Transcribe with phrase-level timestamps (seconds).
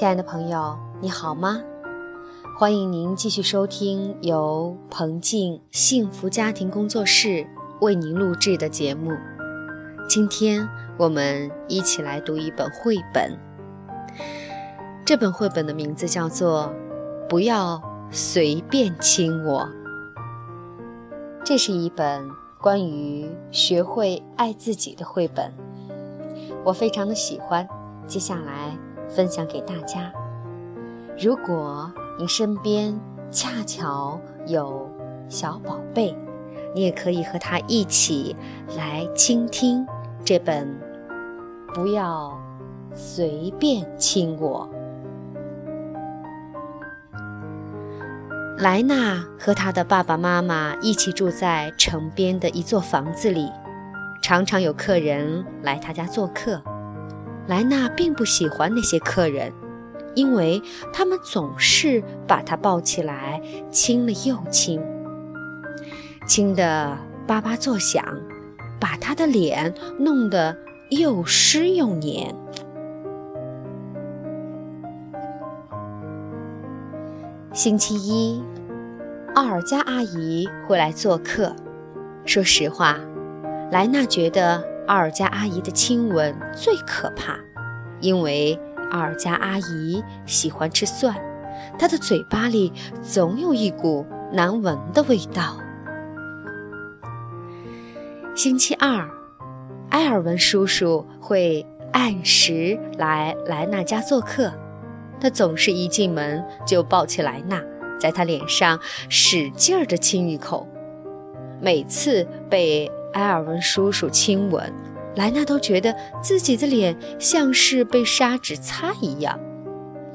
[0.00, 1.62] 亲爱的朋友，你好吗？
[2.58, 7.46] 欢迎您继续收听由彭静幸福家庭工作室
[7.82, 9.12] 为您录制的节目。
[10.08, 13.38] 今天我们一起来读一本绘本。
[15.04, 16.72] 这本绘本的名字叫做
[17.28, 19.60] 《不要随便亲我》。
[21.44, 22.26] 这是一本
[22.58, 25.52] 关于学会爱自己的绘本，
[26.64, 27.68] 我非常的喜欢。
[28.06, 28.69] 接下来。
[29.10, 30.12] 分享给大家。
[31.18, 32.98] 如果你身边
[33.30, 34.88] 恰巧有
[35.28, 36.16] 小宝贝，
[36.74, 38.34] 你也可以和他一起
[38.76, 39.86] 来倾听
[40.24, 40.66] 这本
[41.74, 42.32] 《不要
[42.94, 44.68] 随便亲我》。
[48.58, 53.50] 莱娜和她的爸爸妈妈一起住在城边的一座房子里，
[54.22, 56.62] 常常有客人来他家做客。
[57.50, 59.52] 莱娜并不喜欢那些客人，
[60.14, 60.62] 因为
[60.92, 64.80] 他们总是把她抱起来亲了又亲，
[66.28, 68.04] 亲得叭叭作响，
[68.78, 70.56] 把她的脸弄得
[70.90, 72.32] 又湿又黏。
[77.52, 78.40] 星期一，
[79.34, 81.52] 奥尔加阿姨会来做客。
[82.24, 82.96] 说实话，
[83.72, 84.69] 莱娜觉得。
[84.90, 87.38] 奥尔加阿姨的亲吻最可怕，
[88.00, 88.58] 因为
[88.90, 91.14] 奥尔加阿姨喜欢吃蒜，
[91.78, 95.60] 她的嘴巴里总有一股难闻的味道。
[98.34, 99.08] 星期二，
[99.90, 104.52] 埃尔文叔叔会按时来莱娜家做客，
[105.20, 107.62] 他总是一进门就抱起莱娜，
[107.96, 108.76] 在她脸上
[109.08, 110.66] 使劲儿地亲一口，
[111.60, 112.90] 每次被。
[113.12, 114.72] 埃尔文叔叔亲吻
[115.16, 119.38] 莱娜，都觉得自己的脸像是被砂纸擦一样，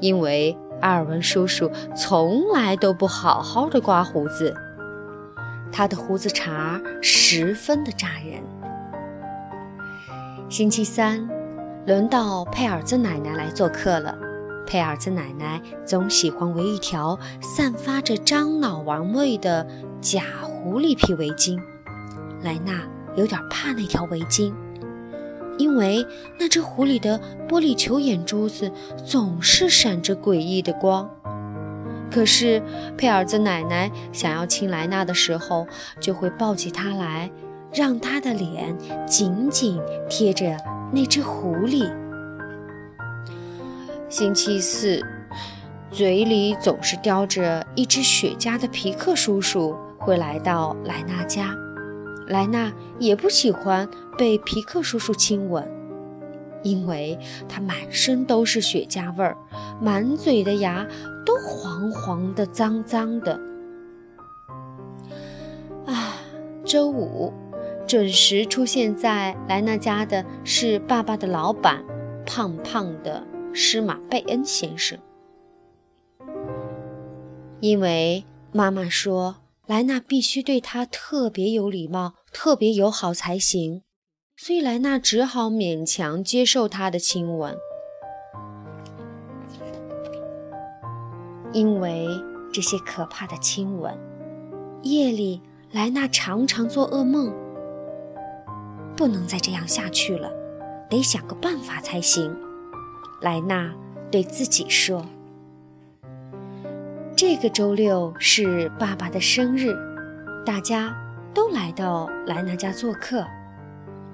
[0.00, 4.54] 因为埃尔文叔叔从来都不好好的刮胡子，
[5.70, 8.42] 他的胡子茬十分的扎人。
[10.48, 11.28] 星期三，
[11.86, 14.16] 轮到佩尔兹奶奶来做客了。
[14.66, 19.66] 佩尔兹奶奶总喜欢围一条散发着樟脑丸味的
[20.00, 21.60] 假狐狸皮围巾。
[22.46, 22.80] 莱娜
[23.16, 24.54] 有点怕那条围巾，
[25.58, 26.06] 因为
[26.38, 28.70] 那只狐狸的玻璃球眼珠子
[29.04, 31.10] 总是闪着诡异的光。
[32.08, 32.62] 可是
[32.96, 35.66] 佩尔兹奶奶想要亲莱娜的时候，
[36.00, 37.28] 就会抱起她来，
[37.74, 40.56] 让她的脸紧紧贴着
[40.92, 41.92] 那只狐狸。
[44.08, 45.04] 星期四，
[45.90, 51.52] 嘴里总是叼着一只雪茄的皮克叔叔会来到莱娜家。
[52.26, 53.88] 莱娜也不喜欢
[54.18, 55.64] 被皮克叔叔亲吻，
[56.62, 59.36] 因为他满身都是雪茄味儿，
[59.80, 60.86] 满嘴的牙
[61.24, 63.40] 都黄黄的、脏脏的。
[65.86, 66.18] 啊，
[66.64, 67.32] 周五
[67.86, 71.84] 准时出现在莱娜家的是爸爸的老板，
[72.26, 74.98] 胖胖的施马贝恩先生，
[77.60, 79.36] 因为妈妈说。
[79.66, 83.82] 莱娜必须对他特别有礼貌、特别友好才行，
[84.36, 87.56] 所以莱娜只好勉强接受他的亲吻。
[91.52, 92.06] 因为
[92.52, 93.98] 这些可怕的亲吻，
[94.82, 97.34] 夜里莱娜常常做噩梦。
[98.96, 100.30] 不能再这样下去了，
[100.88, 102.32] 得想个办法才行。
[103.20, 103.74] 莱娜
[104.12, 105.04] 对自己说。
[107.16, 109.74] 这个周六是爸爸的生日，
[110.44, 110.94] 大家
[111.32, 113.24] 都来到莱娜家做客。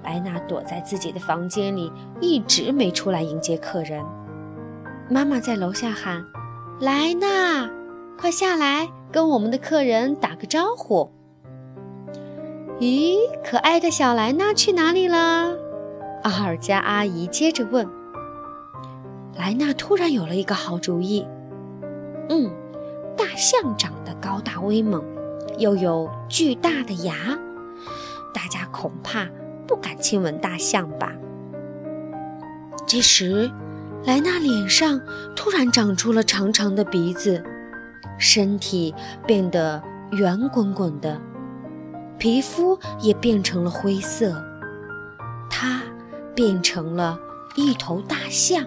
[0.05, 1.91] 莱娜躲在自己的房间里，
[2.21, 4.01] 一直没出来迎接客人。
[5.09, 6.25] 妈妈在楼下喊
[6.79, 7.69] ：“莱娜，
[8.17, 11.11] 快下来，跟我们的客人打个招呼。”
[12.79, 15.53] 咦，可爱的小莱娜去哪里了？
[16.23, 17.85] 阿尔加阿姨接着问。
[19.35, 21.27] 莱娜突然有了一个好主意。
[22.29, 22.49] 嗯。
[23.23, 25.01] 大象长得高大威猛，
[25.57, 27.15] 又有巨大的牙，
[28.33, 29.25] 大家恐怕
[29.65, 31.13] 不敢亲吻大象吧。
[32.85, 33.49] 这时，
[34.03, 34.99] 莱娜脸上
[35.37, 37.41] 突然长出了长长的鼻子，
[38.19, 38.93] 身体
[39.25, 39.81] 变得
[40.11, 41.21] 圆滚滚的，
[42.17, 44.35] 皮肤也变成了灰色，
[45.49, 45.81] 她
[46.35, 47.17] 变成了
[47.55, 48.65] 一头大象。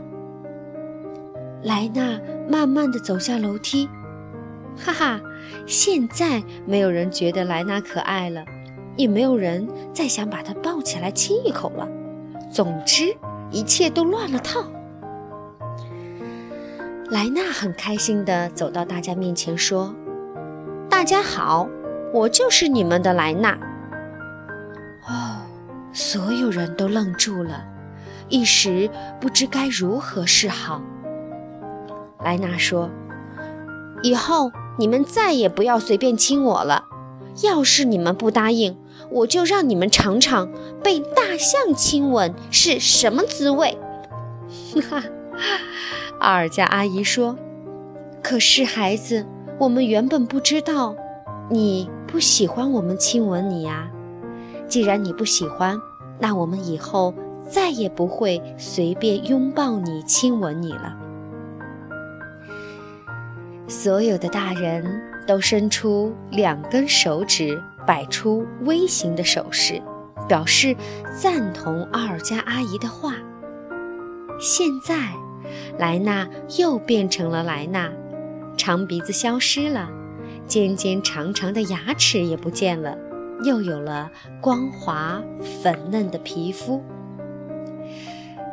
[1.62, 2.18] 莱娜
[2.48, 3.86] 慢慢地走下楼梯。
[4.76, 5.20] 哈哈，
[5.67, 8.44] 现在没有人觉得莱娜可爱了，
[8.96, 11.88] 也没有人再想把她抱起来亲一口了。
[12.52, 13.17] 总之，
[13.50, 14.64] 一切都乱了套。
[17.11, 19.94] 莱娜很开心地走到大家面前说
[20.90, 21.69] ：“大家好，
[22.12, 23.56] 我就是你们的莱娜。”
[25.08, 25.43] 哦，
[25.93, 27.64] 所有人都愣住了，
[28.28, 28.90] 一时
[29.20, 30.82] 不知该如何是好。
[32.25, 32.90] 莱娜说
[34.02, 36.84] ：“以后你们再也不要随便亲我了。
[37.43, 38.76] 要是你们不答应，
[39.11, 40.50] 我就让你们尝尝
[40.82, 43.76] 被大象亲吻是什么滋味。”
[44.75, 45.05] 哈哈。
[46.19, 47.37] 阿尔加阿姨说
[48.25, 49.26] ：“可是孩子，
[49.58, 50.96] 我们原本不知道
[51.50, 53.90] 你不喜欢我们亲吻你呀。
[54.67, 55.78] 既然你不喜欢，
[56.19, 57.12] 那我们以后
[57.46, 60.96] 再也不会随便拥抱你、亲吻你了。”
[63.68, 64.84] 所有的大人
[65.26, 69.82] 都伸出两根手指，摆出微型的手势，
[70.28, 70.76] 表示
[71.20, 73.14] 赞同奥尔加阿姨的话。
[74.40, 74.96] 现在。
[75.78, 76.28] 莱娜
[76.58, 77.88] 又变成了莱娜，
[78.56, 79.88] 长鼻子消失了，
[80.44, 82.98] 尖尖长长的牙齿也不见了，
[83.44, 84.10] 又有了
[84.40, 85.22] 光滑
[85.62, 86.82] 粉嫩的皮肤。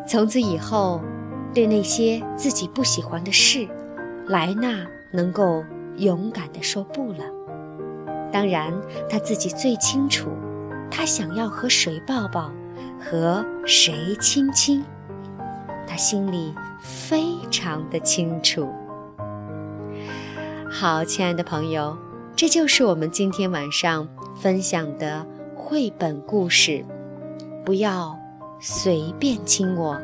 [0.08, 1.02] 从此以后，
[1.52, 3.68] 对那些自己不喜欢的事，
[4.28, 5.64] 莱娜能够
[5.98, 7.24] 勇敢地说不了。
[8.32, 8.74] 当然，
[9.08, 10.28] 他自己最清楚，
[10.90, 12.52] 他想要和谁抱抱，
[13.00, 14.84] 和谁亲亲。
[15.86, 18.68] 他心里非常的清楚。
[20.68, 21.96] 好，亲爱的朋友，
[22.36, 25.24] 这就是我们今天晚上分享的
[25.56, 26.84] 绘本故事。
[27.64, 28.18] 不要
[28.60, 29.96] 随便亲我，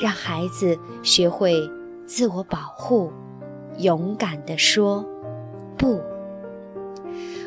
[0.00, 1.70] 让孩子学会
[2.04, 3.12] 自我保护，
[3.78, 5.04] 勇敢地说
[5.76, 6.00] 不。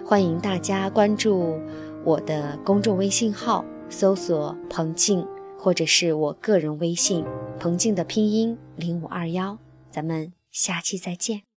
[0.06, 1.60] 欢迎大家关注
[2.04, 5.26] 我的公众微信号，搜索“彭静”。
[5.62, 7.26] 或者是我个人微信，
[7.60, 9.58] 彭静的拼音零五二幺，
[9.92, 11.49] 咱们下期再见。